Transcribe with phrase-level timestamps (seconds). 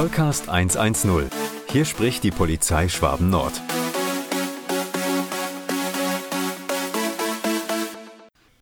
[0.00, 1.28] Vollcast 110.
[1.68, 3.52] Hier spricht die Polizei Schwaben Nord.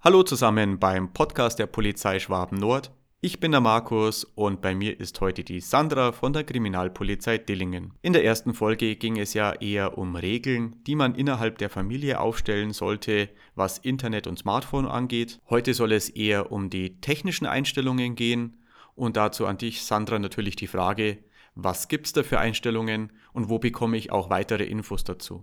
[0.00, 2.90] Hallo zusammen beim Podcast der Polizei Schwaben Nord.
[3.20, 7.92] Ich bin der Markus und bei mir ist heute die Sandra von der Kriminalpolizei Dillingen.
[8.00, 12.18] In der ersten Folge ging es ja eher um Regeln, die man innerhalb der Familie
[12.18, 15.38] aufstellen sollte, was Internet und Smartphone angeht.
[15.50, 18.56] Heute soll es eher um die technischen Einstellungen gehen
[18.96, 21.18] und dazu an dich, Sandra, natürlich die Frage,
[21.56, 25.42] was gibt es da für Einstellungen und wo bekomme ich auch weitere Infos dazu?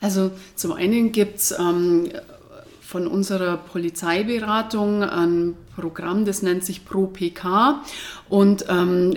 [0.00, 2.10] Also zum einen gibt es ähm,
[2.80, 7.84] von unserer Polizeiberatung ein Programm, das nennt sich ProPK.
[8.28, 9.14] Und ähm,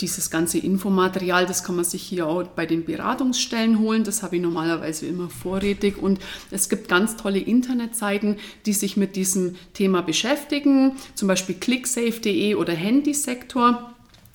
[0.00, 4.02] dieses ganze Infomaterial, das kann man sich hier auch bei den Beratungsstellen holen.
[4.02, 6.02] Das habe ich normalerweise immer vorrätig.
[6.02, 6.18] Und
[6.50, 12.72] es gibt ganz tolle Internetseiten, die sich mit diesem Thema beschäftigen, zum Beispiel clicksafe.de oder
[12.72, 13.91] Handysektor.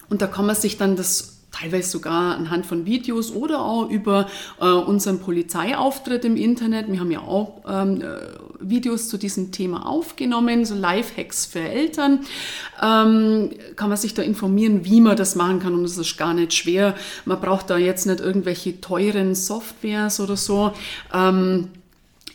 [0.10, 4.28] Und da kann man sich dann das teilweise sogar anhand von Videos oder auch über
[4.60, 6.92] äh, unseren Polizeiauftritt im Internet.
[6.92, 8.18] Wir haben ja auch ähm, äh,
[8.60, 12.20] Videos zu diesem Thema aufgenommen, so Lifehacks für Eltern.
[12.82, 16.34] Ähm, kann man sich da informieren, wie man das machen kann und es ist gar
[16.34, 16.96] nicht schwer.
[17.26, 20.74] Man braucht da jetzt nicht irgendwelche teuren Softwares oder so.
[21.14, 21.70] Ähm,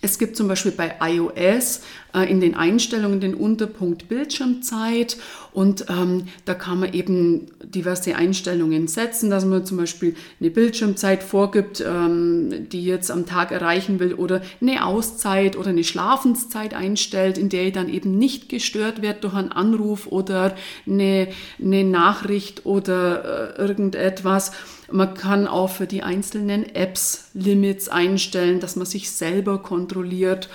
[0.05, 1.83] es gibt zum Beispiel bei iOS
[2.15, 5.17] äh, in den Einstellungen den Unterpunkt Bildschirmzeit
[5.53, 11.23] und ähm, da kann man eben diverse Einstellungen setzen, dass man zum Beispiel eine Bildschirmzeit
[11.23, 17.37] vorgibt, ähm, die jetzt am Tag erreichen will oder eine Auszeit oder eine Schlafenszeit einstellt,
[17.37, 21.29] in der ich dann eben nicht gestört werde durch einen Anruf oder eine,
[21.63, 24.53] eine Nachricht oder äh, irgendetwas.
[24.91, 30.49] Man kann auch für die einzelnen Apps Limits einstellen, dass man sich selber kontrolliert.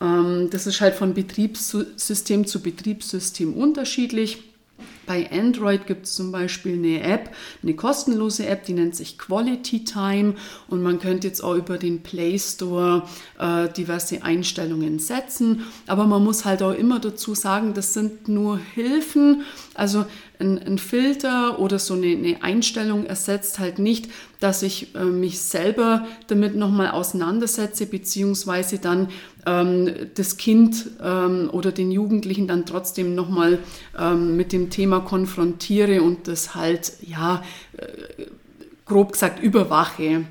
[0.00, 4.38] Ähm, das ist halt von Betriebssystem zu Betriebssystem unterschiedlich.
[5.06, 9.84] Bei Android gibt es zum Beispiel eine App, eine kostenlose App, die nennt sich Quality
[9.84, 10.34] Time
[10.68, 13.08] und man könnte jetzt auch über den Play Store
[13.38, 15.64] äh, diverse Einstellungen setzen.
[15.86, 19.44] Aber man muss halt auch immer dazu sagen, das sind nur Hilfen.
[19.78, 20.06] Also
[20.38, 24.08] ein, ein Filter oder so eine, eine, Einstellung ersetzt halt nicht,
[24.40, 29.08] dass ich äh, mich selber damit nochmal auseinandersetze, beziehungsweise dann
[29.46, 33.58] ähm, das Kind ähm, oder den Jugendlichen dann trotzdem nochmal
[33.98, 37.42] ähm, mit dem Thema konfrontiere und das halt, ja,
[37.76, 38.26] äh,
[38.84, 40.24] grob gesagt, überwache.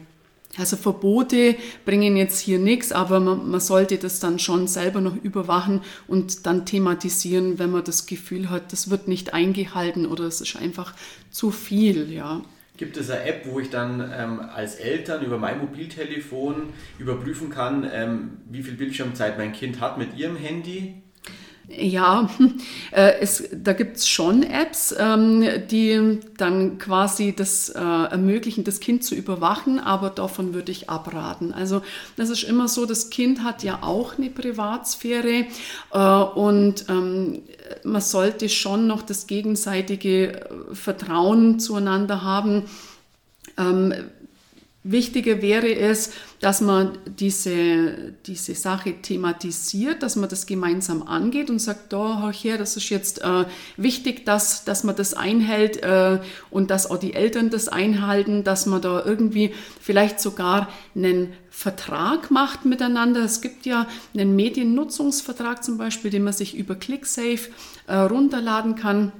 [0.58, 5.16] Also Verbote bringen jetzt hier nichts, aber man, man, sollte das dann schon selber noch
[5.16, 10.42] überwachen und dann thematisieren, wenn man das Gefühl hat, das wird nicht eingehalten oder es
[10.42, 10.96] ist einfach
[11.30, 12.42] zu viel, ja.
[12.78, 16.70] Gibt es eine App, wo ich dann ähm, als Eltern über mein Mobiltelefon
[17.00, 21.02] überprüfen kann, ähm, wie viel Bildschirmzeit mein Kind hat mit ihrem Handy?
[21.70, 22.30] Ja,
[22.92, 28.80] äh, es, da gibt es schon Apps, ähm, die dann quasi das äh, ermöglichen, das
[28.80, 31.54] Kind zu überwachen, aber davon würde ich abraten.
[31.54, 31.82] Also
[32.16, 35.46] das ist immer so, das Kind hat ja auch eine Privatsphäre
[35.92, 37.42] äh, und ähm,
[37.84, 42.64] man sollte schon noch das gegenseitige äh, Vertrauen zueinander haben.
[43.58, 43.94] Ähm,
[44.90, 51.60] Wichtiger wäre es, dass man diese, diese Sache thematisiert, dass man das gemeinsam angeht und
[51.60, 53.46] sagt, da, hör her, das ist jetzt äh,
[53.76, 56.20] wichtig, dass, dass man das einhält äh,
[56.52, 62.32] und dass auch die Eltern das einhalten, dass man da irgendwie vielleicht sogar einen Vertrag
[62.32, 63.26] macht miteinander.
[63.26, 67.50] Es gibt ja einen Mediennutzungsvertrag zum Beispiel, den man sich über ClickSafe
[67.88, 69.12] äh, runterladen kann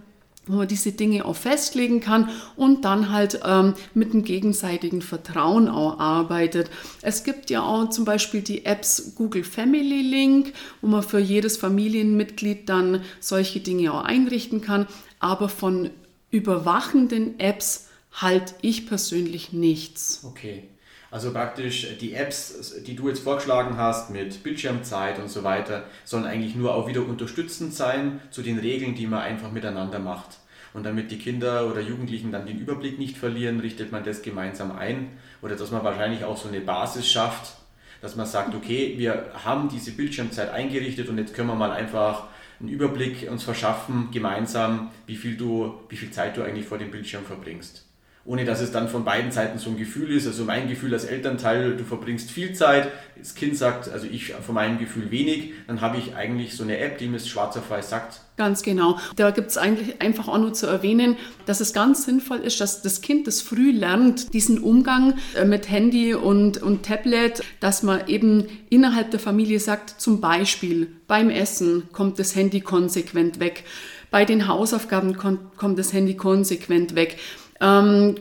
[0.48, 5.70] wo man diese Dinge auch festlegen kann und dann halt ähm, mit dem gegenseitigen Vertrauen
[5.70, 6.70] auch arbeitet.
[7.02, 11.58] Es gibt ja auch zum Beispiel die Apps Google Family Link, wo man für jedes
[11.58, 14.88] Familienmitglied dann solche Dinge auch einrichten kann,
[15.20, 15.90] aber von
[16.32, 20.24] überwachenden Apps halte ich persönlich nichts.
[20.24, 20.64] Okay.
[21.10, 26.26] Also praktisch die Apps, die du jetzt vorgeschlagen hast mit Bildschirmzeit und so weiter, sollen
[26.26, 30.38] eigentlich nur auch wieder unterstützend sein zu den Regeln, die man einfach miteinander macht.
[30.78, 34.72] Und damit die Kinder oder Jugendlichen dann den Überblick nicht verlieren, richtet man das gemeinsam
[34.72, 35.18] ein.
[35.42, 37.56] Oder dass man wahrscheinlich auch so eine Basis schafft,
[38.00, 42.26] dass man sagt, okay, wir haben diese Bildschirmzeit eingerichtet und jetzt können wir mal einfach
[42.60, 46.92] einen Überblick uns verschaffen, gemeinsam, wie viel, du, wie viel Zeit du eigentlich vor dem
[46.92, 47.87] Bildschirm verbringst
[48.28, 50.28] ohne dass es dann von beiden Seiten so ein Gefühl ist.
[50.28, 54.54] Also mein Gefühl als Elternteil, du verbringst viel Zeit, das Kind sagt, also ich von
[54.54, 57.90] meinem Gefühl wenig, dann habe ich eigentlich so eine App, die mir schwarz auf weiß
[57.90, 58.20] sagt.
[58.36, 59.00] Ganz genau.
[59.16, 61.16] Da gibt es eigentlich einfach auch nur zu erwähnen,
[61.46, 65.70] dass es ganz sinnvoll ist, dass das Kind das früh lernt, diesen Umgang äh, mit
[65.70, 71.84] Handy und, und Tablet, dass man eben innerhalb der Familie sagt, zum Beispiel beim Essen
[71.94, 73.64] kommt das Handy konsequent weg.
[74.12, 77.18] Bei den Hausaufgaben kommt das Handy konsequent weg
[77.60, 78.16] Ähm,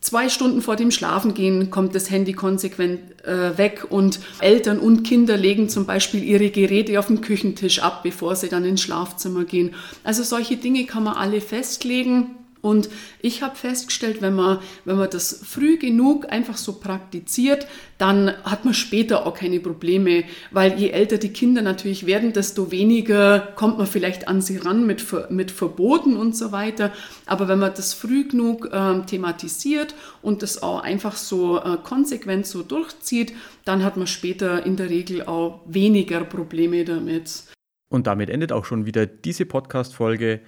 [0.00, 5.36] Zwei Stunden vor dem Schlafengehen kommt das Handy konsequent äh, weg und Eltern und Kinder
[5.36, 9.74] legen zum Beispiel ihre Geräte auf den Küchentisch ab, bevor sie dann ins Schlafzimmer gehen.
[10.02, 12.34] Also solche Dinge kann man alle festlegen.
[12.62, 12.90] Und
[13.20, 17.66] ich habe festgestellt, wenn man, wenn man das früh genug einfach so praktiziert,
[17.96, 22.70] dann hat man später auch keine Probleme, weil je älter die Kinder natürlich werden, desto
[22.70, 26.92] weniger kommt man vielleicht an sie ran mit, mit Verboten und so weiter.
[27.26, 32.46] Aber wenn man das früh genug äh, thematisiert und das auch einfach so äh, konsequent
[32.46, 33.32] so durchzieht,
[33.64, 37.44] dann hat man später in der Regel auch weniger Probleme damit.
[37.92, 40.40] Und damit endet auch schon wieder diese Podcast-Folge.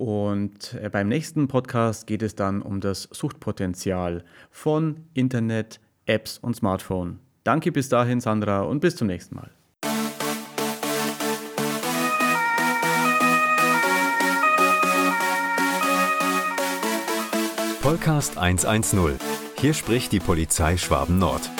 [0.00, 6.56] Und äh, beim nächsten Podcast geht es dann um das Suchtpotenzial von Internet, Apps und
[6.56, 7.18] Smartphone.
[7.44, 9.50] Danke bis dahin, Sandra, und bis zum nächsten Mal.
[17.82, 19.18] Podcast 110.
[19.58, 21.50] Hier spricht die Polizei Schwaben Nord.